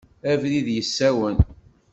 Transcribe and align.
Abrid 0.31 0.67
yessawen. 0.75 1.37